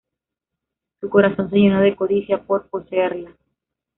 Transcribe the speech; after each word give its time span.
Su 0.99 1.11
corazón 1.11 1.51
se 1.51 1.57
llenó 1.57 1.79
de 1.79 1.95
codicia 1.95 2.41
por 2.41 2.67
poseerla. 2.69 3.35